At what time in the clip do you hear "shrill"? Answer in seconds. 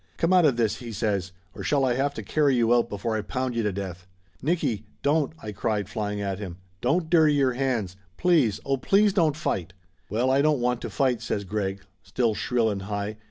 12.33-12.71